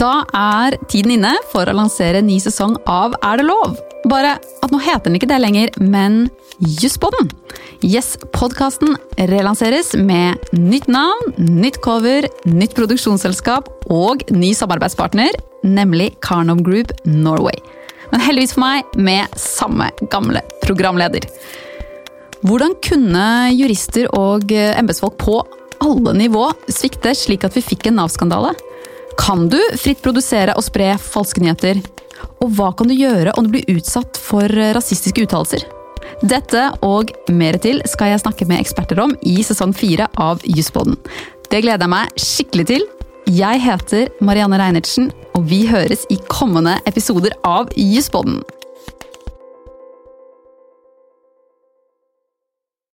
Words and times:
Da 0.00 0.24
er 0.34 0.74
tiden 0.90 1.14
inne 1.14 1.32
for 1.52 1.68
å 1.70 1.74
lansere 1.76 2.22
ny 2.24 2.40
sesong 2.42 2.74
av 2.90 3.14
Er 3.22 3.38
det 3.38 3.46
lov? 3.46 3.76
Bare 4.10 4.34
at 4.36 4.72
nå 4.72 4.80
heter 4.82 5.06
den 5.06 5.18
ikke 5.20 5.28
det 5.30 5.38
lenger, 5.40 5.70
men 5.80 6.26
Jusspodden. 6.58 7.30
Yes, 7.84 8.14
podkasten 8.34 8.96
relanseres 9.30 9.92
med 9.98 10.40
nytt 10.54 10.86
navn, 10.92 11.32
nytt 11.38 11.80
cover, 11.84 12.26
nytt 12.46 12.76
produksjonsselskap 12.76 13.70
og 13.92 14.22
ny 14.34 14.52
samarbeidspartner, 14.56 15.34
nemlig 15.66 16.12
Carnov 16.24 16.62
Group 16.66 16.92
Norway. 17.08 17.56
Men 18.12 18.22
heldigvis 18.22 18.54
for 18.54 18.64
meg 18.66 18.94
med 18.98 19.38
samme 19.40 19.88
gamle 20.12 20.44
programleder. 20.62 21.26
Hvordan 22.44 22.76
kunne 22.84 23.26
jurister 23.56 24.10
og 24.14 24.52
embetsfolk 24.52 25.16
på 25.22 25.40
alle 25.84 26.14
nivå 26.18 26.50
svikte 26.68 27.16
slik 27.16 27.46
at 27.46 27.56
vi 27.56 27.64
fikk 27.64 27.88
en 27.88 28.02
Nav-skandale? 28.02 28.52
Kan 29.18 29.48
du 29.48 29.58
fritt 29.78 30.02
produsere 30.04 30.54
og 30.58 30.64
spre 30.66 30.94
falske 31.00 31.42
nyheter? 31.42 31.80
Og 32.42 32.50
hva 32.56 32.70
kan 32.76 32.88
du 32.90 32.94
gjøre 32.96 33.34
om 33.38 33.46
du 33.46 33.54
blir 33.54 33.76
utsatt 33.76 34.18
for 34.20 34.50
rasistiske 34.76 35.26
uttalelser? 35.26 35.64
Dette 36.24 36.66
og 36.84 37.10
mer 37.32 37.58
til 37.62 37.80
skal 37.90 38.12
jeg 38.12 38.22
snakke 38.22 38.46
med 38.48 38.62
eksperter 38.62 39.00
om 39.02 39.14
i 39.26 39.38
sesong 39.46 39.74
fire 39.76 40.08
av 40.20 40.42
Jusspodden. 40.46 40.98
Det 41.50 41.62
gleder 41.64 41.86
jeg 41.86 41.94
meg 41.94 42.20
skikkelig 42.20 42.66
til. 42.70 42.86
Jeg 43.30 43.62
heter 43.64 44.10
Marianne 44.24 44.58
Reinertsen, 44.60 45.08
og 45.34 45.46
vi 45.48 45.64
høres 45.68 46.04
i 46.12 46.18
kommende 46.28 46.76
episoder 46.88 47.32
av 47.46 47.72
Jusspodden. 47.78 48.42